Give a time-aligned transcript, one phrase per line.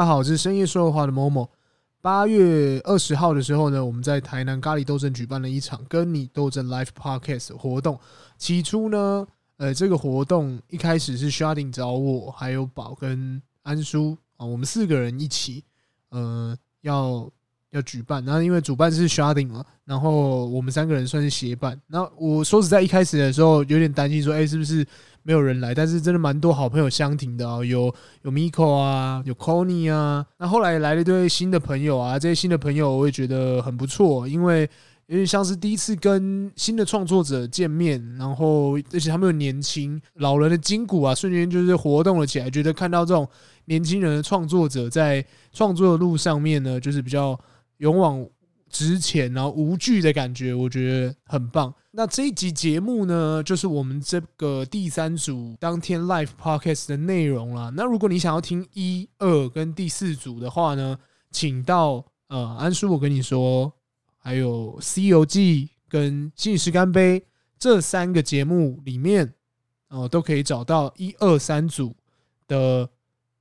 [0.00, 1.46] 大家好，这是深夜说话的某某。
[2.00, 8.00] 八月二十号的时候呢，我们在台南咖喱斗争举办了一场跟你斗争 Live Podcast 活动。
[8.38, 9.26] 起初呢，
[9.58, 15.64] 呃，这个活动一开始是 Sharding 找我，还有宝跟安叔啊，我们四个人一起，
[16.08, 17.30] 呃，要。
[17.72, 21.80] 要举办，然后因为主办是 Sharding 嘛，然后我们三个人算是协办。
[21.86, 24.84] 那我说实在，一开始的时候有点担心，说，哎，是不是
[25.22, 25.74] 没有人来？
[25.74, 30.26] 但是真的蛮多好朋友相挺的啊，有有 Miko 啊，有 Kony 啊。
[30.38, 34.68] 那后来来了一堆新的朋友啊，这些新的朋友我也觉得很不错，因为
[35.06, 42.48] 有点像是第一次跟新的创作者见面，然后而且他们又年轻，老人的筋骨啊，瞬间就是活动了起来。
[42.50, 43.28] 觉得看到这种
[43.64, 47.38] 年轻人的创作者在创作的路上面呢，就是比较。
[47.80, 48.22] 勇往
[48.70, 51.74] 直前，然后无惧的感觉，我觉得很棒。
[51.90, 57.70] 那这一集节目呢，就是我们这个第三组当天 live podcast 的内容了。
[57.72, 60.96] 那如果你想要听一二跟第四组的话呢，
[61.32, 63.72] 请到呃安叔，我跟你说，
[64.18, 67.20] 还有《西游记》跟《心理师干杯》
[67.58, 69.34] 这三个节目里面，
[69.88, 71.94] 哦、都可以找到一二三组
[72.46, 72.88] 的。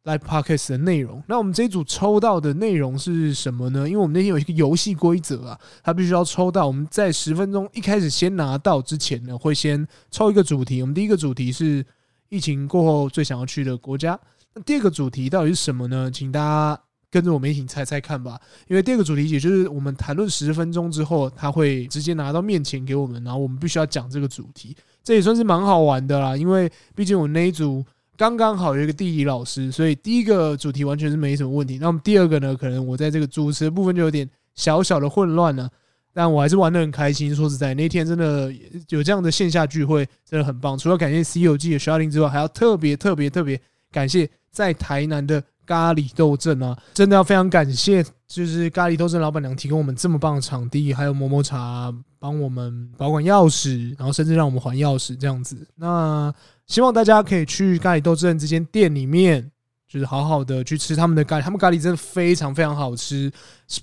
[0.05, 3.88] Live Podcast 的内容，那我们这一组抽到的内容是什么呢？
[3.88, 6.66] 因为我们那天有一个游戏规则啊，它必须要抽到。
[6.66, 10.81] 我们在十分钟一开始先拿到之前呢，会先抽一个主题。
[10.81, 11.86] 我们第一个主题是
[12.30, 14.17] 疫情过后最想要去的国家。
[14.53, 16.09] 那第二个主题到底是什么呢？
[16.09, 18.39] 请大家跟着我们一起猜猜看吧。
[18.69, 24.73] 因为第二个主题也就是我们谈论十分钟之后，他会直接拿到面前给我们，然后我们必须要讲这个主题。
[25.03, 27.86] 这也算是蛮好玩的啦，因为毕竟我那一组。
[28.20, 31.78] 刚刚好有一个地理老师，所以第一个主题完全是没什么问题。
[31.78, 35.70] 那么第二个呢，可能我在这个主持的部分就有点小小的混乱了，
[36.14, 37.34] 但我还是玩得很开心。
[37.34, 38.53] 说实在，那天真的
[38.90, 40.78] 有这样的线下聚会，真的很棒。
[40.78, 43.58] 除了感谢《西游记》的 Sharding 之外，还要特别特别特别
[43.90, 46.78] 感谢在台南的咖喱斗阵啊！
[46.94, 55.66] 真的要非常感谢，就是咖喱斗阵老板娘提供我们这么棒的场地，还有摩摩茶帮我们保管钥匙，然后甚至让我们还钥匙这样子。
[55.75, 56.34] 那
[56.69, 59.52] 希望大家可以去咖喱斗阵这间店里面，
[59.88, 61.41] 就是好好的去吃他们的咖喱。
[61.41, 63.31] 他们咖喱真的非常非常好吃，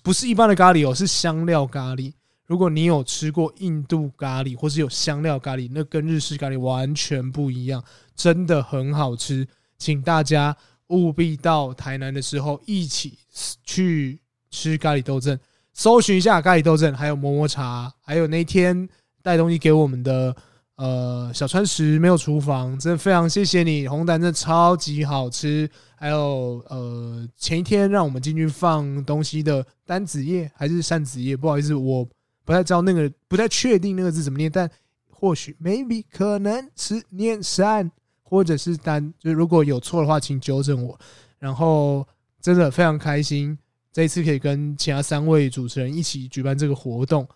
[0.05, 2.13] 不是一般的咖喱哦，是香料咖喱。
[2.47, 7.83] 如果你有吃过印度咖喱，或是有香料咖喱，那跟日式咖喱完全不一样，
[8.15, 9.45] 真的很好吃。
[9.77, 13.19] 请大家务必到台南的时候一起
[13.65, 15.37] 去吃咖喱豆阵，
[15.73, 18.89] 搜寻一下咖喱豆阵，还有摩摩茶，还有那天
[19.23, 20.37] 带东西给我们的。
[20.77, 23.89] 呃，小川石没有厨房，真的非常谢谢你。
[23.89, 32.07] 红蛋真的超级好吃，还有呃，前一天让我们进去放东西的单子叶还是扇子叶，不好意思，我
[32.45, 34.71] 不太知道那个，不太确定那个字怎么念，但
[35.11, 37.91] 或许 maybe 可能是念扇
[38.23, 40.99] 或者是单，就是如果有错的话，请纠正我。
[41.39, 42.07] 然后
[42.41, 43.59] 真的非常开心，
[43.91, 47.27] 这一次可以跟其他三位主持人一起举办这个活动。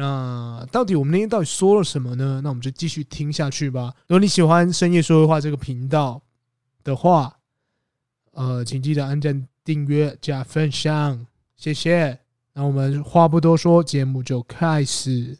[0.00, 2.40] 那到底我们那天到底说了什么呢？
[2.42, 3.92] 那我们就继续听下去吧。
[4.06, 6.22] 如果你喜欢深夜说绘话这个频道
[6.82, 7.36] 的话，
[8.32, 12.18] 呃，请记得按赞、订阅、加分享，谢谢。
[12.54, 15.36] 那我们话不多说，节目就开始。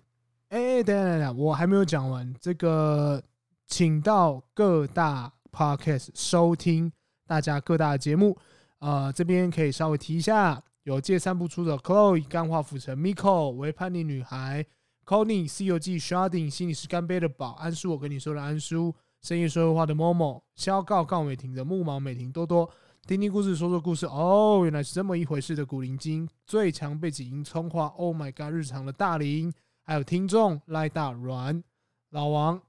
[0.50, 2.31] 哎，等等等，我还没有讲完。
[2.38, 3.22] 这个，
[3.66, 6.93] 请到各大 podcast 收听
[7.26, 8.37] 大家各大节目。
[8.81, 10.62] 呃，这边可以稍微提一下。
[10.90, 14.66] 有借散不出的 Chloe，干话浮沉 Miko，为叛逆女孩
[15.06, 18.92] Kony C 游记 Sharding，心里是干杯的宝安叔，我跟你说的安叔，
[19.22, 22.68] 深夜说会话的 Momo，肖告告美婷的木毛美婷多多，
[23.06, 29.52] 听听故事说说故事，哦，原来是这么一回事的古灵精，最强背景音葱花，Oh my god，日常的大林，
[29.84, 31.62] 还有听众赖大软
[32.10, 32.60] 老王，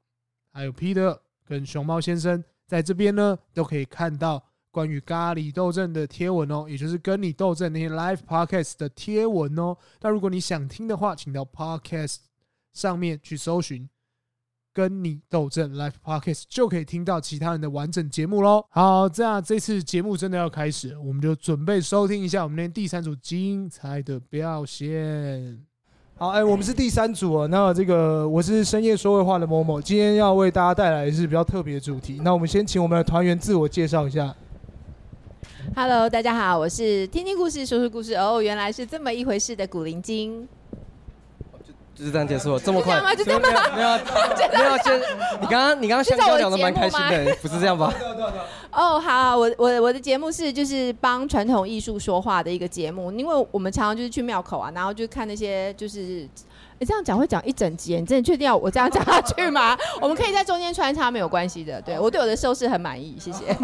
[0.53, 4.43] 还有 Peter 跟熊猫先生，在这边呢都可以看到。
[4.71, 9.75] 关于咖喱斗阵的贴文哦，也就是跟你斗阵那些 live podcast 的贴文哦。
[10.01, 12.15] 那如果你想听的话，请到 podcast
[12.73, 13.89] 上面去搜寻
[14.73, 18.63] “跟你斗阵 live podcast”，就可以听到其他人的完整节目喽。
[18.69, 25.59] 好，这样这次节目真的要开始，我们就准备收听一下我们那第三组精彩的表现。
[26.15, 27.47] 好，哎，我们是第三组啊。
[27.47, 32.21] 那这个我是深夜说会话的某某今天要为大家带来的是比较特别的主题。
[32.23, 34.33] 那我们先请我们的团员自我介绍一下。
[35.75, 40.47] Hello，大家好，我是听听故事说说故事哦，原来是这么一回事的古灵精，
[41.63, 42.99] 就就是这样结束了，这么快？
[42.99, 43.15] 吗？
[43.15, 43.47] 就这样吗？
[43.75, 43.89] 没有，
[44.51, 44.97] 没有， 就
[45.39, 47.93] 你刚刚你刚刚香蕉讲的蛮开心的，不是这样吧？
[48.71, 56.27] 哦，好，我我我的节目是就是帮传统艺术说话的一个节目，因为我们常常就是去庙口啊，然后就看那些就是，
[56.79, 59.77] 你这样讲会讲一整集，你真的确定要我这样讲下去吗？
[60.01, 63.55] 我们可以在中间穿插，没有关系的，对我对我的收视很满意，谢谢。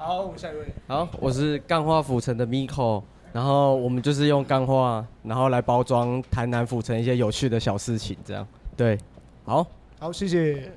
[0.00, 0.64] 好，我们下一位。
[0.86, 3.02] 好，我是钢化府城的 Miko，
[3.32, 8.46] 然后我们就是用钢化，然后来包装台南府城一些有趣的小事情，这样。
[8.76, 8.96] 对，
[9.44, 9.66] 好，
[9.98, 10.70] 好，谢谢。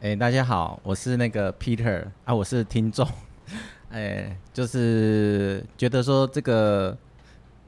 [0.00, 3.06] 哎、欸，大家好，我是那个 Peter 啊，我是听众。
[3.92, 6.96] 哎、欸，就是觉得说这个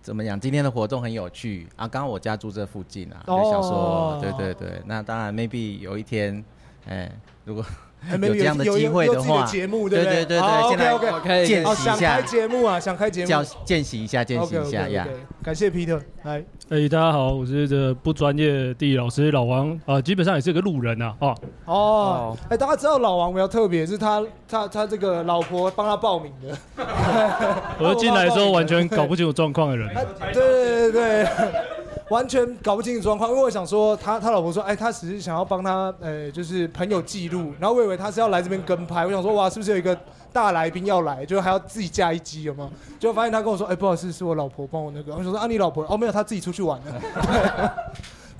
[0.00, 1.86] 怎么讲，今天的活动很有趣啊。
[1.86, 6.42] 刚刚我家住这附近啊，就想说，哦、对对对，那当然 maybe 有一天，
[6.86, 7.12] 哎、欸，
[7.44, 7.62] 如果。
[8.08, 10.24] 有这样的机会的话，节目对对？
[10.24, 15.06] 对对，现在 OK 见习一下，想开节目啊，想开节目，叫见习一下，见习一下呀。
[15.42, 26.56] 感谢 Peter，来，哎，大家好，我是这不专业地理老师老王啊，基本上也是个路人呐，哦哦，哎，大家知道老王比较特别，是他他他这个老婆帮他报名的，
[27.78, 29.88] 我进来的时候完全搞不清楚状况的人，
[30.32, 31.26] 对对对。
[32.10, 39.96] 完全搞不清楚状况，因为我想说他他老婆说，哎，他只是想要帮他，呃，就是朋友记录，然后我以为他是要来这边跟拍，我想说哇，是不是有一个
[40.32, 42.68] 大来宾要来，就还要自己架一机，有吗？
[42.98, 47.72] 结果发现他跟我说，哎，不好意思，是我老婆帮我那个，我想说啊，你老婆哦没有，他自己出去玩了，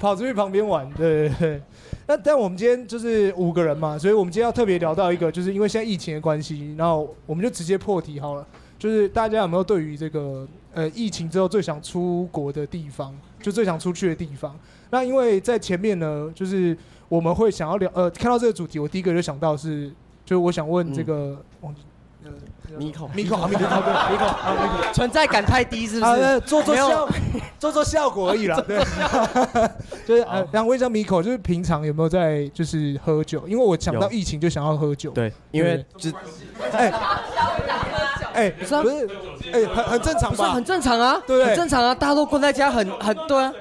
[0.00, 1.62] 跑出去旁边玩，对对对。
[2.08, 8.44] 那但我们今天就是五个人嘛，所以我们今天要特别聊到一个，就是因为现在疫情的关系，然后我们就直接破题好了，
[8.76, 10.44] 就是大家有没有对于这个
[10.75, 13.16] 呃疫情之后最想出国的地方？
[13.40, 14.54] 就最想出去的地方。
[14.90, 16.76] 那因为在前面呢，就是
[17.08, 19.88] 我们会想要聊，呃，看到这个主题，我第一个就想到是，
[20.25, 21.75] 就是我想问这个，嗯，
[22.76, 26.40] 米口，米口，米口，米口，存在感太低，是不是？
[26.40, 27.08] 做做效，
[27.58, 28.62] 做做效果而已啦。
[28.66, 28.78] 对，
[30.06, 33.46] 就是呃，想问一下米口，就是平常有没有在就是喝酒？
[33.48, 35.10] 因为我想到疫情就想要喝酒。
[35.12, 36.10] 对，因为就，
[36.72, 36.92] 哎。
[38.32, 39.08] 哎，不是，
[39.52, 40.37] 哎，很很正常吧？
[40.37, 43.52] 不是很正常啊，对，很正常啊，大家都关在家，很很对啊，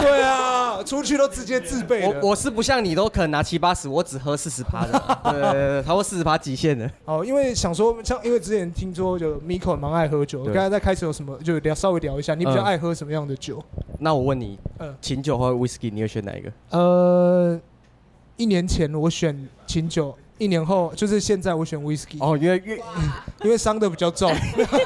[0.00, 2.06] 对啊，出去都直接自备。
[2.06, 6.90] 我我是不像你，都可能拿七八十，我只喝四十趴的， 对超过四十趴极限的。
[7.04, 13.62] 哦，因为想说，像因为之前听说就 Miko 蛮爱喝酒，刚才在开始有什么就聊稍微聊一下，你比较爱喝什么样的酒？
[14.00, 16.50] 那我问你，嗯，琴酒或 Whisky，你会选哪一个？
[16.70, 17.60] 呃，
[18.36, 20.16] 一年前我选琴酒。
[20.38, 22.76] 一年后就是现在，我选 whisky 哦，因为越
[23.44, 24.30] 因为伤的比较重。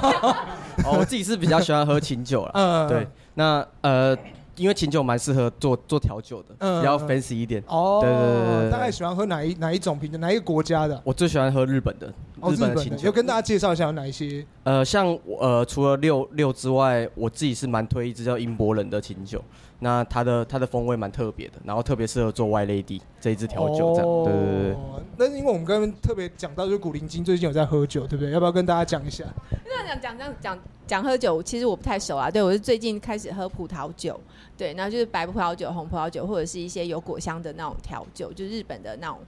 [0.85, 2.51] 哦，我自己是比较喜欢喝琴酒了。
[2.55, 4.17] 嗯，对，那呃。
[4.59, 7.63] 因为琴酒蛮适合做做调酒的，嗯，比较 fancy 一点。
[7.69, 11.01] 哦，对对对，大概喜欢喝哪一哪一种品种，哪一个国家的？
[11.05, 12.13] 我最喜欢喝日本的，
[12.51, 13.05] 日本的琴酒。
[13.05, 14.45] 就跟大家介绍一下有哪一些？
[14.65, 15.07] 呃，像
[15.41, 19.43] 呃，除了六六之外，我自己是蛮推一支叫英博人的琴酒。
[19.81, 24.25] 那它的它的风味蛮特别的，然后特别适合做 White Lady 这一支调酒这样。
[24.25, 24.77] 对对对。
[25.17, 28.33] 那因为我们刚刚特别讲到，就是古灵精最近有在喝酒，对不对？
[28.33, 29.25] 要不要跟大家讲一下？
[29.65, 32.29] 那讲讲这样讲讲喝酒，其实我不太熟啊。
[32.29, 34.21] 对，我是最近开始喝葡萄酒。
[34.57, 39.21] 对，然后就是白葡萄酒、红葡萄酒，或者是一些有果香的那种调酒，就日本的那种，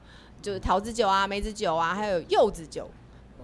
[0.43, 2.91] 就是桃子酒啊、梅子酒啊，还有柚子酒。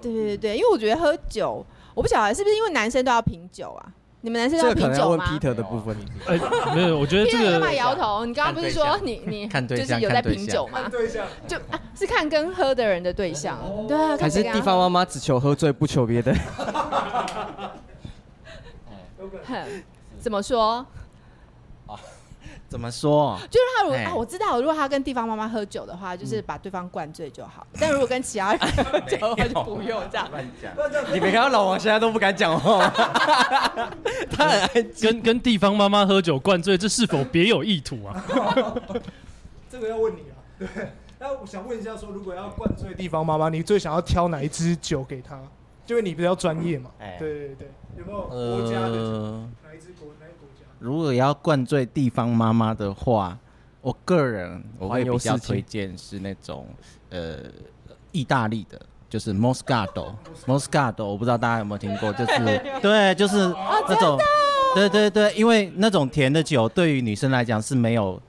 [0.01, 1.65] 对对对，因为我觉得喝酒，
[1.95, 3.87] 我不晓得是不是因为男生都要品酒啊？
[4.23, 5.25] 你们男生都要品酒吗？
[5.31, 5.97] 问 Peter 的部分，
[6.27, 6.41] 哎，
[6.75, 7.53] 没有，我觉得这个。
[7.53, 8.25] 干嘛摇头？
[8.25, 10.89] 你刚刚不是说你你就是有在品酒吗？
[10.91, 13.59] 对象就啊，是看跟喝的人的对象。
[13.87, 16.35] 对啊，还是地方妈妈只求喝醉不求别的。
[19.47, 19.65] 哼，
[20.19, 20.85] 怎么说？
[22.77, 23.39] 怎么说？
[23.51, 27.67] 就是他如果啊，我知道，如果他跟地方妈妈喝酒的话，就是把对方灌醉就好。
[27.81, 30.29] 但如果跟其他人喝 酒的话，就不用这样。
[30.31, 32.87] 乱讲你没看到老王现在都不敢讲话？
[34.31, 38.23] 他很爱跟跟地方妈妈喝酒灌醉，这是否别有意图啊？
[39.71, 40.37] 这个要问你啊。
[40.59, 40.69] 对，
[41.19, 45.41] 那我想问一下，说如果要灌醉地方妈妈，你最想要挑哪一支酒给他？
[45.87, 46.91] 因为你比较专业嘛。
[47.19, 48.99] 对对对，有没有国家的
[49.65, 50.09] 哪一支国？
[50.79, 53.39] 如果要灌醉地方妈妈的话，
[53.81, 56.67] 我个人我会比较推荐是那种
[57.11, 57.39] 呃
[58.13, 63.37] 意大利的，就是 Moscato，Moscato， 我不知道大家有没有听过，就是 对，就是
[63.89, 64.19] 那种，
[64.75, 68.21] 对对对，因为那种甜的酒对于女生来讲是没有，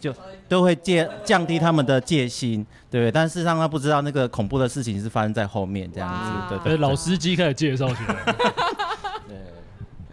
[0.00, 0.14] 就
[0.48, 6.08] 都会戒降低他们的戒心，对，但事实上他不知道那个恐怖的事情是发生在后面这样
[6.48, 8.34] 子，对对，老司机开始介绍起来。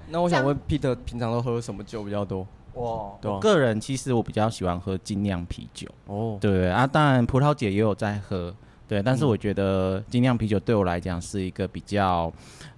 [0.09, 2.47] 那我想问 Peter，平常都喝什么酒比较多？
[2.73, 5.87] 哇，对，我个人其实我比较喜欢喝精酿啤酒。
[6.05, 8.53] 哦，对啊，当然葡萄姐也有在喝，
[8.87, 12.31] 对，但是我觉得精酿啤酒对我来讲是一个比较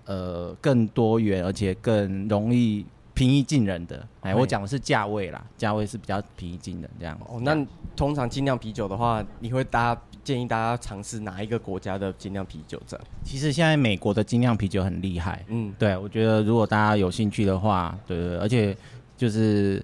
[0.06, 4.08] 呃更多元，而且更容易平易近人的。
[4.22, 7.20] 哎，我讲的是价位啦，价位是比较平易近人这样。
[7.28, 7.56] 哦，那
[7.96, 9.96] 通常精酿啤酒的话，你会搭？
[10.30, 12.80] 建议大家尝试哪一个国家的精酿啤酒？
[12.86, 15.44] 这样，其实现在美国的精酿啤酒很厉害。
[15.48, 18.78] 嗯，对，我觉得如果大家有兴趣的话，对对，而且
[19.18, 19.84] 就是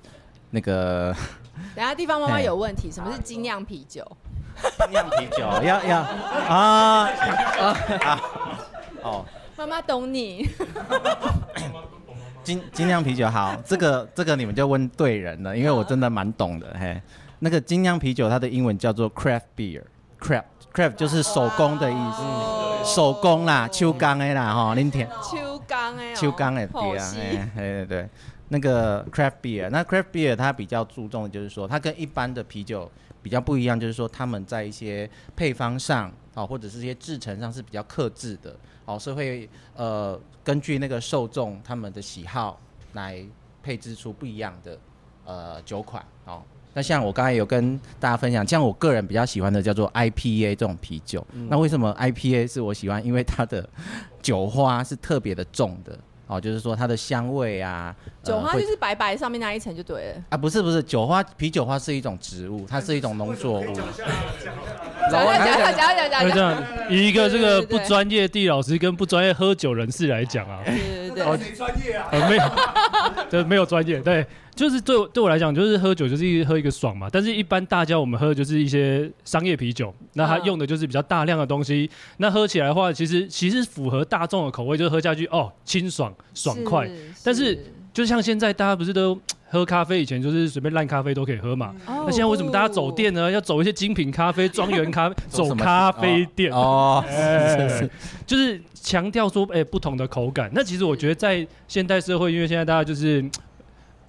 [0.52, 1.12] 那个，
[1.74, 4.06] 等下地方妈妈有问题，什么是精酿啤酒？
[4.78, 8.22] 精酿啤酒 要要啊啊
[9.02, 9.25] 哦，
[9.58, 10.48] 妈妈懂你。
[12.46, 17.02] 精精酿啤酒好，这个这个你们就问对人了，因为我真的蛮懂的嘿。
[17.40, 19.84] 那个精酿啤酒它的英文叫做 craft beer，craft
[20.19, 25.07] craft 就是手工的意思，手工啦，手工的啦哈，您听。
[25.22, 26.15] 手工的。
[26.15, 28.10] 手工的对啊，哎对对对，
[28.50, 32.91] 那个 craft beer，那 craft beer 它比较注重的就是说，它跟一般的啤酒
[33.22, 38.55] 比较不一样，就是说他们在一些配方上啊，或者是一些制成上是比较克制的。
[38.86, 42.60] 哦，是会呃根据那个受众他们的喜好
[42.93, 43.25] 来
[43.63, 44.77] 配置出不一样的
[45.25, 46.43] 呃酒款哦。
[46.75, 51.25] 那像我刚才有跟大家分享，像我个人比较喜欢的叫做 IPA 这种啤酒。
[51.32, 53.03] 嗯、那为什么 IPA 是我喜欢？
[53.03, 53.67] 因为它的
[54.22, 55.98] 酒花是特别的重的。
[56.27, 63.65] 哦，就是说它的香味啊，酒花就是白白上面那一层就对了啊，不是不是，酒花啤酒花是一种植物，它是一种农作物。
[63.65, 72.44] 讲讲讲讲讲讲这样，以一个这个不专业地老师跟不专业喝酒人士来讲啊，对对对，没专业啊，没有，
[73.29, 74.25] 对，没有专业，对。
[74.56, 77.10] 就是对我对我来讲，就是喝酒就是喝一个爽嘛。
[77.12, 81.90] 但是，一般大家我们喝的就是一些商业啤酒，那它用的就是比较大量的东西。
[82.18, 86.90] 那喝起来的话，其实其实符合大众的口味，就是喝下去哦，清爽爽快。
[87.22, 87.60] 但是，
[87.94, 89.20] 就像现在大家不是都
[89.50, 91.76] 喝咖啡，以前就是随便烂咖啡都可以喝嘛。
[91.88, 93.30] 嗯、那现在为什么大家走店呢？
[93.30, 97.04] 要走一些精品咖啡、庄园咖啡， 走咖啡店哦？
[98.26, 100.50] 就是强调说，哎、欸，不同的口感。
[100.54, 103.22] 那其实我觉得在现代社会，因为现在大家就是。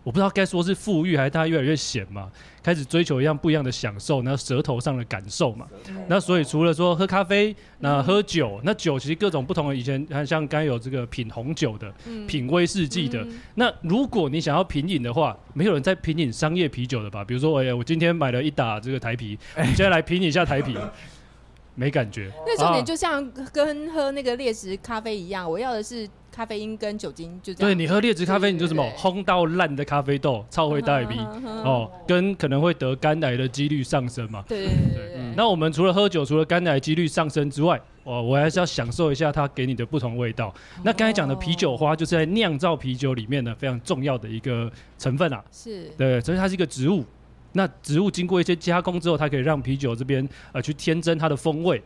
[0.07, 2.31] 我不知道该说是富裕还是大家越来越闲嘛，
[2.63, 5.67] 开始追求一样不一样的享受，那舌头上的感受嘛。
[6.07, 9.75] 那所以除了说喝咖啡，那喝酒，那酒其实各种不同的。
[9.75, 11.93] 以前像刚有这个品红酒的，
[12.29, 13.27] 品威士忌的。
[13.57, 17.25] 那如果你想要品饮的话，没有人在品饮商业啤酒的吧？
[17.25, 20.77] 比如说，哎呀，我今天买了一打这个台啤， 我们现在来品饮一下台啤，
[21.77, 22.33] 没感觉。
[22.45, 26.09] 那重点就像跟喝那个劣质咖啡一样，我要的是。
[26.29, 27.71] 咖啡因跟酒精就这样。
[27.71, 31.19] 对，你喝劣质咖啡，你就什么烘到烂的咖啡豆，超会带鼻
[31.65, 34.45] 哦，跟可能会得肝癌的几率上升嘛。
[34.47, 35.35] 对对对，对。
[35.35, 40.53] 那我们除了喝酒，除了肝癌几率上升之外，哦，我还是要享受一下它给你的不同味道。
[40.85, 45.43] 那刚才讲的啤酒花，就是在酿造啤酒里面呢非常重要的一个成分啊。
[45.51, 45.85] 是。
[45.97, 47.03] 对，所以它是一个植物。
[47.57, 51.83] 那植物经过一些加工之后，它可以让啤酒这边呃去添增它的风味。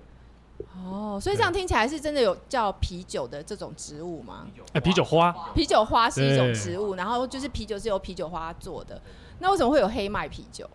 [0.84, 4.46] 哦，所以这样听起来是真的有叫啤酒的这种植物吗？
[4.72, 9.00] 哎，啤酒花，啤酒花是一种植物，然后就是啤酒是由啤酒花做的。
[9.38, 10.68] 那为什么会有黑麦啤酒？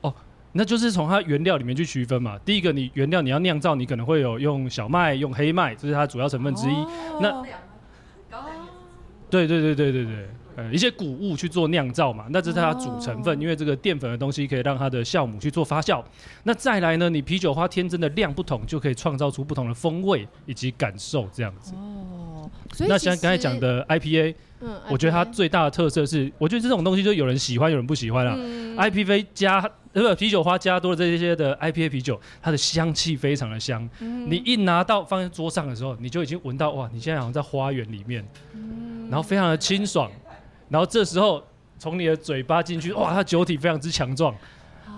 [0.00, 0.14] 哦，
[0.52, 2.38] 那就是从它原料里面去区分嘛。
[2.46, 6.74] 第一个，你原料你要酿造，你可能会有用小麦、用黑麦，这是它主要成分之一。
[6.74, 7.42] 哦、那，
[9.28, 10.30] 对对对对对对。
[10.56, 16.02] 呃，一些谷物去做酿造嘛，那这是它主成分，因为这个淀粉的东西可以让它的酵母去做发酵。
[16.44, 21.74] 那再来呢，你啤酒花天真的量不同，就可以创造出不同的风味以及感受这样子。
[21.74, 28.34] 哦，所以那像刚才讲的 IPA，嗯，我觉得它最大的特色是，我觉得这种东西就有人喜欢，有人不喜欢啦。
[28.38, 33.86] 嗯、IPA 加那个啤酒花加多了这些的 IPA 啤酒，它的香气非常的香。
[34.00, 40.10] 嗯、你一拿到放在桌上的时候，你就已经闻到哇，你现在好像在花园里面，嗯、然后非常的清爽。
[40.68, 41.42] 然后这时候
[41.78, 44.34] 从你的嘴巴进去，哇，它酒体非常之强壮。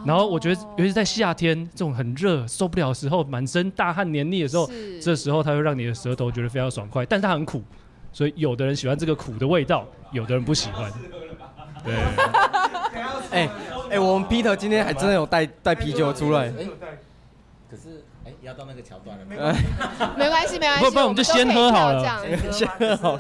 [0.05, 7.63] 然后我觉得，尤其是在夏天这种很热受不了的时候，满身大汗黏腻的时候，是这时候它会让你的舌头觉得非常爽快，但是它很苦，
[8.13, 10.93] 所以有的人喜欢这个苦的味道，有的人不喜欢。
[11.85, 11.95] 对。
[13.31, 13.49] 哎
[13.91, 16.51] 哎，我们 Peter 今天还真的有带带啤酒出来。
[17.71, 19.37] 可是，哎，要到那个桥段了没？
[20.17, 20.85] 没关系，没关系。
[20.85, 22.23] 不，不然我们就先喝好了。
[22.51, 23.19] 先喝好。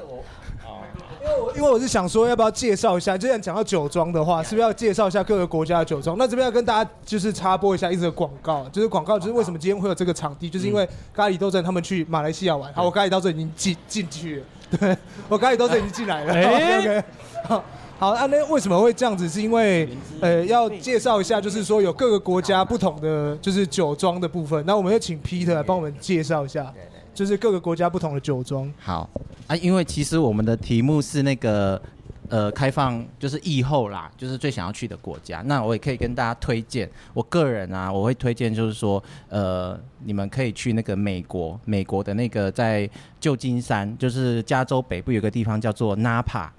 [1.56, 3.16] 因为我是想说，要不要介绍一下？
[3.16, 6.16] 既然讲到酒庄的话，是不是要介绍一下各个国家的酒庄？
[6.18, 14.46] 那这边要跟大家就是插播一下一则广告，就是广告，就是为什么今天会有这个场地，就是因为咖喱斗阵他们去马来西亚玩，好，我咖喱斗阵已经进进去了，
[14.78, 14.96] 对，
[15.28, 16.32] 我咖喱斗阵已经进来了。
[16.34, 17.04] OK OK，
[17.44, 17.64] 好，
[17.98, 19.28] 好，啊，那为什么会这样子？
[19.28, 19.88] 是因为
[20.20, 24.62] 呃，要介绍一下，就是说有各个国家不同的就是酒庄的部分。
[24.66, 26.72] 那我们要请 Peter 来帮我们介绍一下。
[27.18, 28.72] 就是各个国家不同的酒庄。
[28.78, 29.10] 好
[29.48, 31.82] 啊，因为其实我们的题目是那个
[32.28, 35.42] 呃开放，就是疫后啦，就是最想要去的国家。
[35.46, 46.52] 那我也可以跟大家推荐，我个人啊，我会推荐就是说，呃，你们可以去那个美国，美国的那个在旧金山，就是加州北部有个地方叫做纳帕。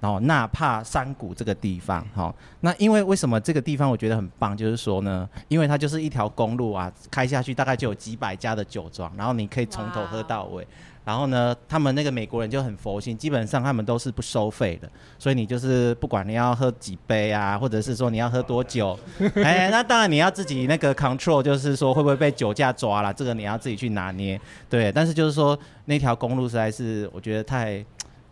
[0.00, 10.66] 然后纳帕山谷这个地方，哈，那因为为什么这个地方我觉得很棒，就是说呢，因为它就是一条公路啊，开下去大概就有几百家的酒庄，然后你可以从头喝到尾。
[11.06, 18.98] 然后呢，他们那个美国人就很佛心，基本上他们都是不收费的，所以你就是不管你要喝几杯啊，或者是说你要喝多久，
[19.36, 24.90] 哎，那当然你要自己那个 control，就是说会不会被酒驾抓了，这个你要自己去拿捏，对。
[24.90, 27.84] 但是就是说那条公路实在是我觉得太，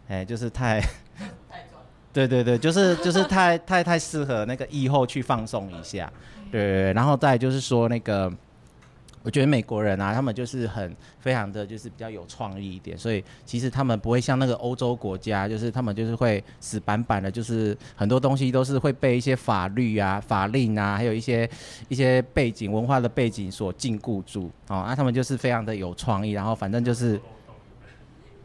[0.08, 0.80] 哎，就是太，
[2.12, 6.12] 对对对，就是 就是太太太适合那个疫后去放松一下，
[6.50, 6.92] 对。
[6.92, 8.32] 然后再就是说那个。
[9.24, 21.48] 我觉得美国人啊，他们就是很非常的就是比较有创意一点，所以其实他们不会像那个欧洲国家，就是他们就是会死板板的，就是很多东西都是会被一些法律啊、法令啊，还有一些
[21.88, 24.82] 一些背景文化的背景所禁锢住哦。
[24.84, 27.20] 那、啊、他们就是非常的有创意，然后反正就是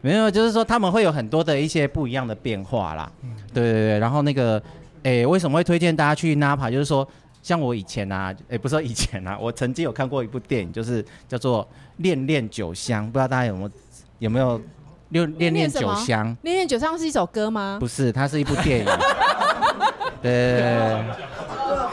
[0.08, 3.12] 没有，就是说他们会有很多的一些不一样的变化啦。
[3.54, 4.62] 对对对，然后那个，
[5.04, 6.72] 哎，为什么会推荐大家去 Napa？
[6.72, 7.08] 就是说。
[7.44, 11.64] 像我以前啊，哎、欸，不是说以前啊，我曾经有看过一部电影，就是叫做
[11.98, 13.72] 《恋恋酒香》，不知道大家有没有
[14.20, 14.62] 有没有
[15.10, 16.36] 恋恋恋酒香？
[16.42, 17.78] 恋恋酒香是一首歌吗？
[17.80, 18.86] 不是，它是一部电影。
[20.22, 21.02] 对，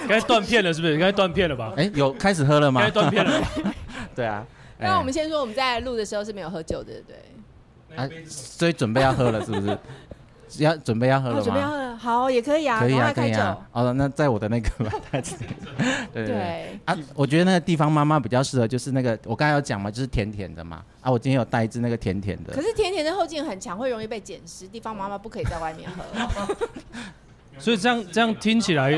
[0.08, 0.94] 该断片了是不是？
[0.94, 1.72] 应该断片了吧？
[1.76, 2.80] 哎、欸，有开始喝了吗？
[2.80, 3.40] 该断片了。
[4.12, 4.44] 对啊。
[4.78, 7.14] 那我们先说，我们在录的时候是没有喝酒的，对。
[7.96, 9.78] 啊，所以准备要喝了，是不是？
[10.58, 11.42] 要准备要喝了吗？
[11.42, 13.58] 准备要喝了，好，也可以啊，可以啊，可以啊。
[13.72, 14.70] 好了，那在我的那个
[15.10, 15.46] 台子里，
[16.12, 20.80] 对对啊，我觉得那个地方妈妈比较适合，就是那个我刚才有讲嘛，就是甜甜的嘛。
[21.00, 22.52] 啊，我今天有带一支那个甜甜的。
[22.52, 24.68] 可是甜甜的后劲很强，会容易被捡湿。
[24.68, 26.54] 地方妈妈不可以在外面喝。
[27.58, 28.92] 所以这样这样听起来，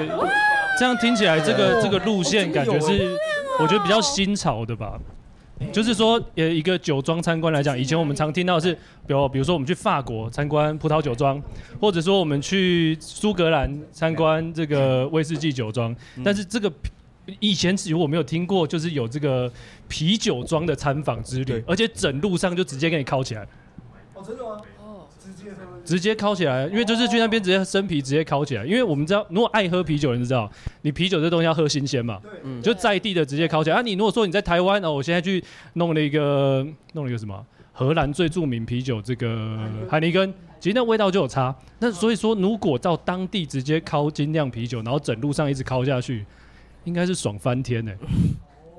[0.79, 3.17] 这样听起来，这个这个路线感觉是，
[3.61, 4.99] 我觉得比较新潮的吧。
[5.73, 8.75] 就是说，呃，一个酒庄参观来讲，以前我们常听到的是，
[9.07, 11.43] 比如，比如说我们去法国参观葡萄酒庄，
[11.81, 15.97] 或者说我们去苏格兰参观这个威士忌酒庄。
[16.23, 16.71] 但是这个
[17.41, 19.51] 以前如果没有听过，就是有这个
[19.89, 23.43] 啤酒庄的参访之旅，而且整路上就直接给你铐起来。
[24.15, 24.61] 哦，真的吗？
[25.85, 30.51] 直接烤起来，因为就是去那边直接生啤直接烤起来，因为我们知道，如果爱喝啤酒的人知道，
[30.83, 33.77] 你啤酒这东西要喝新鲜嘛，对，就在地的直接烤起来。
[33.77, 35.43] 啊，你如果说你在台湾哦，我现在去
[35.75, 41.55] 弄了一个弄了一个什么荷兰最著名啤酒这个海尼根，其实那味道就有差。
[41.79, 46.25] 那所以说，如果到当地直接烤精酿啤酒，然后整路上一直烤下去，
[46.85, 47.93] 应该是爽翻天呢。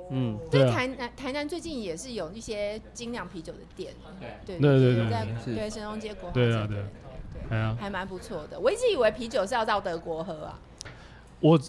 [0.10, 3.94] 嗯，对，台南台南最近也是有一些精酿啤酒的店，
[4.46, 6.78] 对对对对，在对神农街国对啊对
[7.50, 8.60] 对啊，还蛮不错的。
[8.60, 10.60] 我一直以为啤酒是要到德国喝啊。
[11.40, 11.60] 我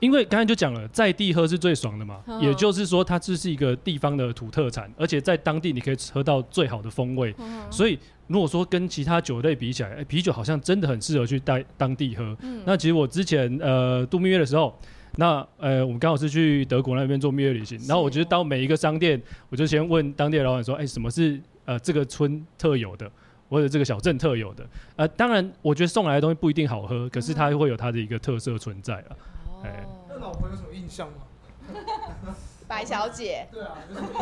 [0.00, 7.34] 因为刚才就讲了，在地喝是最爽的嘛，也就是说它这是一个地方的土特产，而且在当地你可以喝到最好的风味。
[7.70, 12.36] 所以如果说跟其他酒类比起来，哎，啤酒好像真的很适合去带当地喝。
[12.42, 14.72] 嗯那其实我之前呃度蜜月的时候。
[15.20, 23.10] 那呃，我们刚好是去德国那边做蜜月旅行，然后我觉得到每一个商店，我就先问当地的老板说，哎，什么是呃这个村特有的，
[23.48, 24.64] 或者这个小镇特有的？
[24.94, 29.16] 呃，当然，我觉得送来的东西不一定好喝，可是它会有它的一个特色存在了。
[29.64, 31.14] 哎，那老婆有什么印象吗？
[32.68, 33.48] 白小姐。
[33.50, 34.14] 对啊，有什么印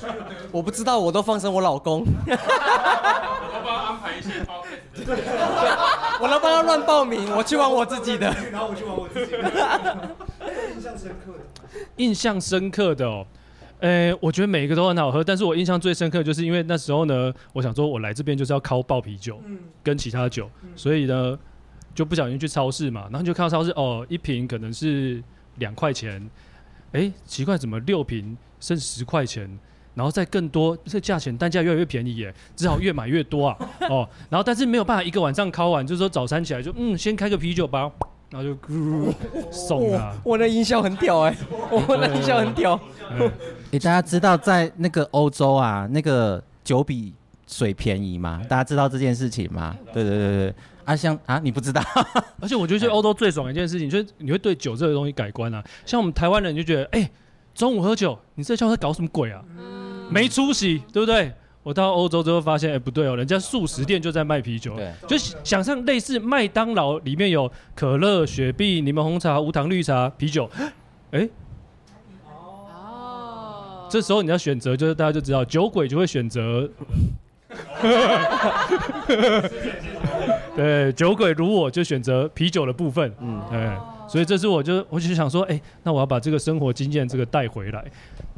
[0.00, 0.14] 象？
[0.50, 2.06] 我不知道，我都放生我老公。
[2.24, 4.62] 我帮他安排一些包
[4.94, 5.16] 对，
[6.20, 8.26] 我能帮他乱报名，我去玩我自己的。
[8.50, 9.38] 然后我去玩我自己的。
[10.74, 13.26] 印象深刻的，印象深刻的哦，
[13.80, 21.38] 诶、欸，我觉得每一个都很好喝，但是我印象最深刻就是因为那时候呢，我想说我来这边就是要靠爆啤酒，嗯，跟其他酒，嗯、所以呢
[21.94, 25.22] 就不小心去超市嘛，然后就看到超市哦，一瓶可能是
[25.56, 26.20] 两块钱，
[26.92, 29.58] 哎、欸，奇怪怎么六瓶剩十块钱，
[29.94, 33.56] 然后再更多，这价钱单价越来越便宜耶，只好越买越多啊，
[33.90, 37.90] 哦，然后但是没有办法一个晚上烤完，就是说早餐起来就嗯，先开个啤酒吧。
[38.30, 39.12] 然后就咕
[39.50, 40.16] 送啊！
[40.24, 41.36] 我那音效很屌哎，
[41.68, 42.80] 我那音效很屌。
[43.70, 47.12] 哎，大家知道在那个欧洲啊，那个酒比
[47.46, 48.40] 水便宜吗？
[48.48, 49.76] 大家知道这件事情吗？
[49.92, 50.54] 对对对对，
[50.86, 51.82] 啊像啊你不知道，
[52.40, 55.62] 而且我觉得去欧洲最爽的一件事情，就是你会对酒这个东西改观啊。
[55.84, 57.10] 像我们台湾人就觉得，哎，
[57.54, 59.44] 中午喝酒，你这叫他搞什么鬼啊？
[60.12, 61.32] 没出息，对不对？
[61.64, 70.50] 我到欧洲之后发现，哎，不对哦，人家素食店就在卖啤酒，对，就想象类似麦当劳里面有可乐、雪碧、柠檬红茶、无糖绿茶、啤酒，
[71.12, 71.28] 哎，
[72.26, 76.68] 哦，这时候你要选择，就是大家就知道，酒鬼就会选择，
[80.56, 87.84] 对，酒鬼如我就选择啤酒的部分，嗯，哎，所以这是我就我就想说，哎，那我要把这个生活经验这个带回来。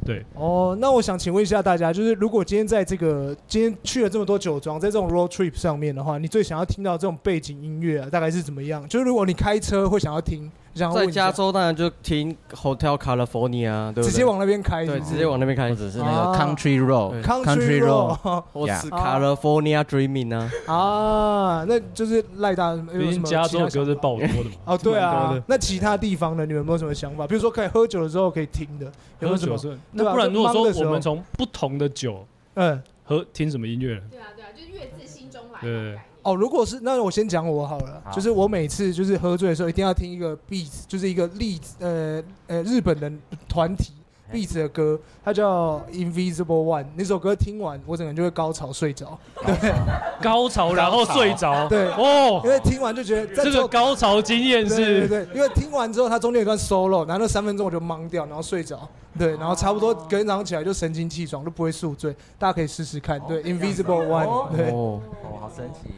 [0.05, 8.87] 对，哦，那我想请问一下大家，就是如果今天在这个今天去了这么多酒庄，在这种 road trip 上面的话，你最想要听到这种背景音乐啊，大概是怎么样？
[8.87, 10.51] 就是如果你开车会想要听。
[10.93, 14.11] 在加州当然就听 Hotel California，对不对？
[14.11, 20.51] 直接往那边开，对，直接往那边开，或者是那个 Country Road，Country Road，或是 California Dreaming 呢？
[20.67, 24.51] 啊，那就是赖大，毕竟加州歌是爆多的嘛。
[24.65, 26.45] 哦，对啊，那其他地方呢？
[26.45, 27.25] 你们有没有什么想法？
[27.25, 28.87] 比如说可以喝酒的时候可以听的，
[29.19, 29.57] 有没有什么？
[29.95, 34.01] 那不然如果说我们从不同的酒，嗯，喝听什么音乐？
[34.11, 35.61] 对啊，对啊，就是乐自心中来。
[35.61, 35.99] 对。
[36.21, 43.11] 哦，如果是那我先讲我好了，好就是我每次就是喝醉的时候，一定要听一个 Beats，就是一个例子，呃呃日本的
[43.47, 43.93] 团体
[44.31, 46.85] Beats 的歌，它叫 Invisible One。
[46.95, 49.17] 那首歌听完，我整个人就会高潮睡着。
[49.45, 49.73] 对，
[50.21, 51.67] 高潮然后睡着。
[51.67, 58.87] 对哦，因为听完就觉得这个高潮经验是，对对对，因为听完之后，它中间有段 solo，然后那三分钟我就懵掉，然后睡着。
[59.17, 62.13] 对，然后差不多隔天早上起来就神清气爽，都不会宿醉。
[62.37, 63.19] 大家可以试试看。
[63.27, 64.55] 对，Invisible One。
[64.55, 64.99] 对，哦，
[65.39, 65.91] 好神奇。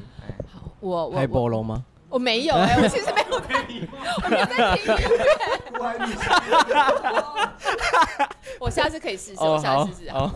[0.79, 1.83] 我开菠萝吗？
[2.17, 3.87] 我没有 哎，我其实没有在听，
[4.23, 5.07] 我没有在听音乐。
[8.59, 10.11] 我下次可以试试，我下次试试。
[10.11, 10.31] 好，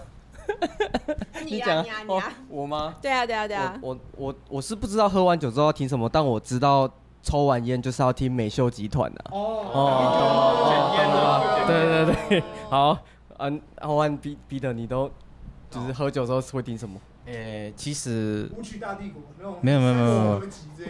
[1.44, 2.94] 你呀你呀你呀，我吗？
[3.02, 3.76] 对啊对啊对啊。
[3.82, 6.88] 我我我是不知道喝完酒之后要听什么，但我知道
[7.24, 9.26] 抽完烟就是要听美秀集团的。
[9.32, 12.96] 哦哦，对对对，好，
[13.40, 15.10] 嗯，喝完逼逼的你都
[15.72, 17.00] 就是喝酒之后会听什么？
[17.26, 19.22] 诶，其实舞曲大帝国
[19.62, 20.42] 没有没有没有没有，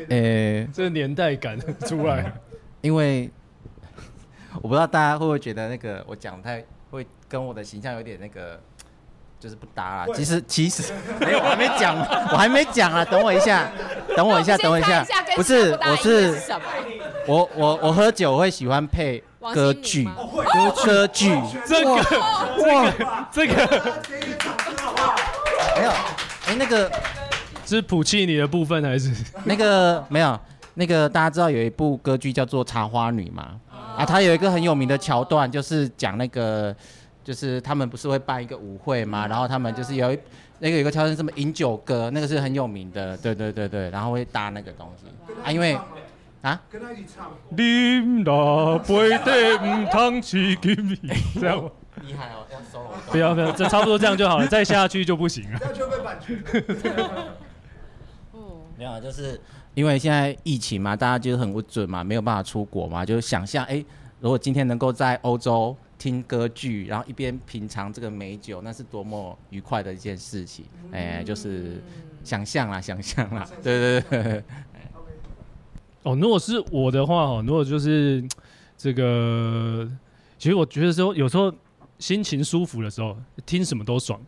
[0.09, 2.33] 诶，这个年代感出来，
[2.81, 3.29] 因为
[4.55, 8.59] 我不知道大家会不会觉得那个我讲太会跟我的形象有点那个，
[9.39, 10.13] 就是不搭啦。
[10.15, 11.97] 其实其实 没有，我还没讲，
[12.31, 13.69] 我还没讲啊，等我一下，
[14.15, 16.33] 等我一下，等我一下，不是，我是
[17.27, 19.21] 我我我喝酒会喜欢配
[19.53, 20.07] 歌剧，
[20.83, 21.29] 歌剧，
[21.67, 24.01] 这个哇，这个。
[25.81, 25.91] 没有，
[26.45, 26.91] 哎，那个
[27.65, 29.11] 是普契尼的部分还是
[29.45, 30.39] 那个没有？
[30.75, 33.59] 那个大家知道有一部歌剧叫做《茶花女》吗？
[33.97, 36.73] 啊，它有一个很有名的桥段，就是讲那个，
[37.23, 39.25] 就是他们不是会办一个舞会嘛？
[39.25, 40.19] 然后他们就是有一
[40.59, 45.07] 那个有一个桥段，什么饮酒歌，那个是很有名的，对对对对，然后会搭那个东西
[45.43, 45.75] 啊，因为
[46.43, 50.99] 啊，跟他一起唱， 你那杯的唔通吃给你，
[51.41, 51.71] 这样。
[52.01, 52.97] 厉害哦，要收了。
[53.11, 55.59] 不要不要，这差不多这样就好了，再下去就不行了。
[55.59, 56.43] 这样就被版权。
[58.77, 59.39] 没有，就是
[59.75, 63.85] 因为现在疫情嘛，大家就是很不准嘛，没有办法出国嘛，就想象哎，
[64.19, 70.65] 如果今天能够在欧洲听歌剧，然后一边品尝这个美酒，那是多么愉快的一件事情。
[70.91, 71.79] 哎，就是
[72.23, 74.43] 想象啦，想象啦，对对对。
[76.01, 78.27] 哦，如果是我的话哦，如果就是
[78.75, 79.87] 这个，
[80.39, 81.53] 其实我觉得说有时候。
[82.01, 84.19] 心情舒服的时候，听什么都爽。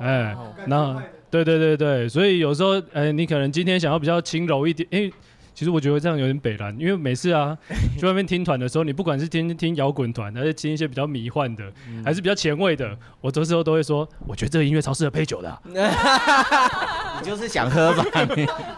[0.00, 0.34] 哎，
[0.66, 5.12] 那对对对对，所以有时候，哎，你可能今天想要比较轻柔一点， 因为
[5.54, 7.56] 其实我觉得这样有点北蓝，因为每次啊，
[7.98, 11.70] 去外面听团的时候，你不管是听听摇滚团，还是听一些比较迷幻的，
[12.04, 15.58] 还是比较前卫的，我这时候都会说，我觉得这个音乐超适合配酒的。
[17.20, 18.04] 你就是想喝吧？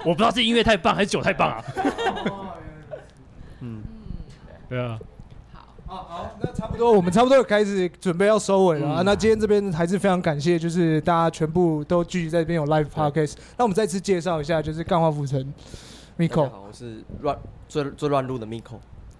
[0.05, 1.65] 我不知道是音乐太棒还是酒太棒啊。
[3.61, 3.83] 嗯，
[4.69, 4.99] 对啊。
[5.87, 9.03] 好，那差不多，我们差不多开始准备要收尾了啊。
[9.05, 13.35] 那今天这边还是非常感谢，就是大家全部都聚集在这边有 live podcast。
[13.57, 15.53] 那我们再次介绍一下，就是干化浮尘
[16.18, 16.49] ，Miko。
[16.49, 18.79] 好，我是乱最最乱入的 Miko。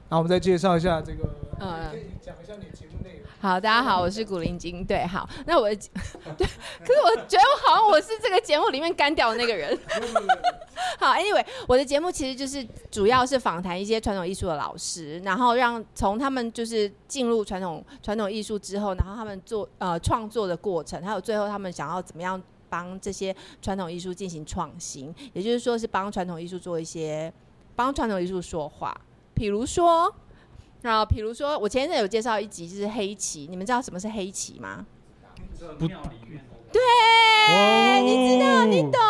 [0.09, 1.29] 那我们再介绍一下这个，
[1.61, 3.24] 嗯，可以讲一下你的节目内容。
[3.45, 4.83] 好，大家好，我是古灵精。
[4.83, 9.79] 对，好，那我， 对，可是我觉得我好像我是这个节目里面干掉的那个人。
[10.99, 27.31] 好，Anyway，我的节目其实就是主要是访谈一些传统艺术的老师，然后让从他们就是进入传统传统艺术之后，然后他们做呃创作的过程，还有最后他们想要怎么样帮这些传统艺术进行创新，也就是说是帮传统艺术做一些
[27.77, 28.99] 帮传统艺术说话，
[29.35, 30.11] 比如说。
[30.85, 33.47] 然后，比如说，我前一阵有介绍一集，就是黑棋。
[33.51, 34.85] 你们知道什么是黑棋吗？
[35.79, 35.99] 不，对，
[38.03, 39.01] 你知道，你懂。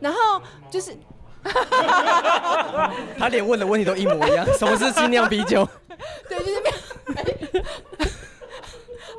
[0.00, 0.96] 然后就是，
[3.18, 4.46] 他连问的问题都一模一样。
[4.58, 5.68] 什么是精酿啤酒？
[6.30, 6.70] 对，就是没
[7.58, 7.64] 有。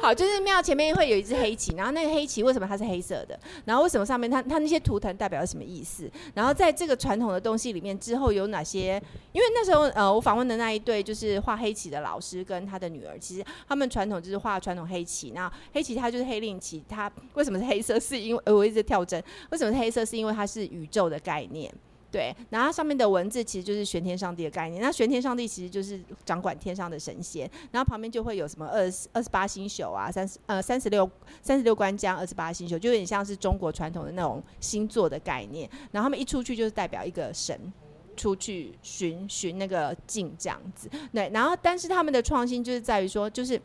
[0.09, 3.39] 好，就是庙前面会有一只黑棋，然后那个黑棋为什么它是黑色的？
[3.65, 6.09] 然后为什么上面它它那些图腾代表什么意思？
[6.33, 8.99] 然后在这个传统的东西里面之后有哪些？
[9.33, 15.29] 因为那时候呃，我访问的那一对就是画黑棋的老师跟他的女儿，其实他们传统就是画传统黑棋。
[15.35, 17.99] 那黑棋它就是黑令旗，它为什么是黑色？
[17.99, 20.03] 是因为，我一直跳针，为什么是黑色？
[20.03, 21.71] 是因为它是宇宙的概念。
[22.11, 24.81] 对，然后上面的文字其实就是玄天上帝的概念。
[24.81, 31.09] 那玄天上帝其实就是掌管天上的神仙，然后旁边就会有什么二十二十八星宿啊，三十呃三十六
[31.41, 35.69] 三十六关将，二十八星宿，就有点像是中国传统的那种星座的概念。
[35.91, 37.71] 然后他们一出去就是代表一个神
[38.17, 40.89] 出去寻寻那个境这样子。
[41.13, 43.61] 对，然后但是他们的创新就是在于说，就是。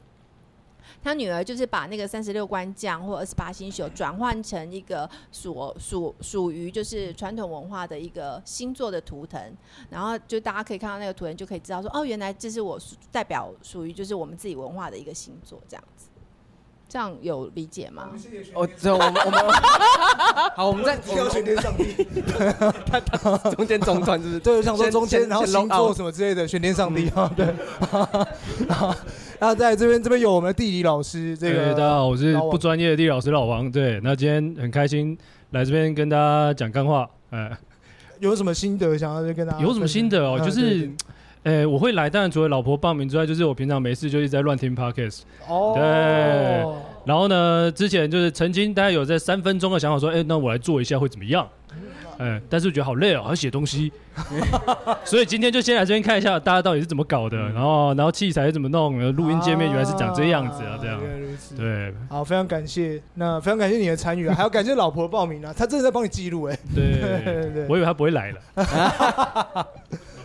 [1.02, 9.40] 他女儿就是把那个三十六关将或二十八星宿转换成一个属属属于就是传统文化的一个星座的图腾，
[9.90, 12.78] 然后就大家可以看到那个图腾，就可以知道说哦，原来这是我
[13.12, 16.06] 代表属于就是我们自己文化的一个星座这样子，
[16.88, 18.10] 这样有理解吗？
[18.54, 19.40] 哦，这我们我们
[20.56, 22.06] 好，我们在挑玄天上帝，
[22.86, 24.38] 他他中间中断就是？
[24.38, 27.08] 对，想说中间然后星座什么之类的玄天上帝。
[27.10, 27.54] 啊， 对。
[29.40, 31.36] 然后在这边，这边有我们的地理老师。
[31.36, 33.70] 这个大家好，我是不专业的地理老师老王。
[33.70, 35.16] 对，那今天很开心
[35.50, 37.08] 来这边跟大家讲干话。
[37.30, 37.50] 哎，
[38.20, 39.60] 有什么心得想要跟大家？
[39.60, 40.38] 有什么心得哦？
[40.38, 40.88] 就是，
[41.42, 45.22] 哎，我会来，当然除了老婆报名之外，就是我平常没事就一直在乱听 Podcast。
[45.48, 45.72] 哦。
[45.74, 45.82] 对。
[47.04, 51.46] 然后呢，之前就是曾经大家有在三分钟的想法说，哎，那我来做一下会怎么样？
[52.18, 53.92] 嗯，但是我觉得好累哦，还要写东西，
[55.04, 61.00] 所以今天就先来这边看一下大家到底是怎么搞的，然后然后器材是怎么弄，录音界面原来是长这样子啊，这样。
[61.56, 66.58] 对，好，非常感谢，那非常感谢你的参与，啊 还要感谢老婆报名啊，她真的在帮你记录哎。
[66.74, 68.38] 对 对对，我以为她不会来了。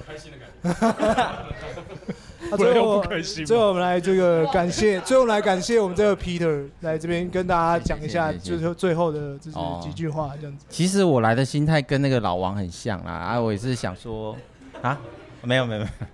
[0.08, 2.14] 开心的感觉。
[2.58, 3.04] 最后，
[3.46, 10.66] 最后我们来这个感谢，最后来感谢我们这个 Peter 来这边跟大家讲一下，就是最后的就是几句话这样子。
[10.70, 14.36] 其实我来的心态跟那个老王很像啦，啊，我也是想说，
[14.82, 15.00] 啊，
[15.44, 16.06] 没有没有没有，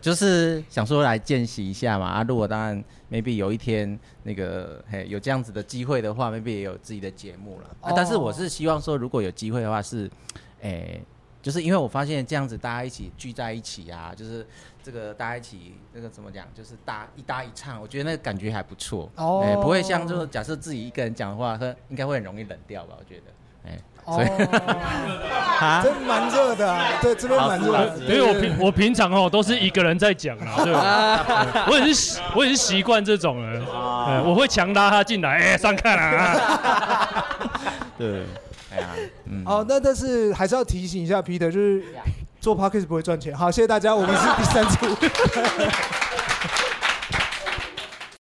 [0.00, 2.06] 就是想说来见习一下嘛。
[2.06, 7.76] 啊，如果当然 maybe 有一天那个嘿有这样子的机会的话，maybe 也有自己的节目了。
[7.80, 10.10] 啊，但是我是希望说，如果有机会的话是，
[10.62, 11.02] 诶，
[11.42, 14.46] 就是因为我发现这样子大家一起聚在一起啊，就是。
[14.82, 19.44] 这个大家一起，那个怎么讲，就是搭一搭一唱，我觉得那个感觉还不错，哎、oh.
[19.44, 22.94] 欸，不会像就是假设自己一个人讲的话，他应该会很容易冷掉吧？
[22.98, 23.24] 我觉得，
[23.66, 24.26] 哎、欸，所以，
[25.60, 31.66] 啊， 真蛮热的、啊，对，这边蛮热的，因为我平我平常哦都是一个人在讲啊， 对吧？
[31.68, 37.26] 我也是我也是习惯这种人，哎，我会强拉他进来，哎、欸，上课了啊，
[37.98, 38.24] 对，
[38.72, 38.88] 哎呀，
[39.30, 41.82] 嗯，哦，那但是还是要提醒一下 Peter，就是。
[42.40, 43.36] 做 podcast 不会赚钱。
[43.36, 44.86] 好，谢谢大家，我们是第三组。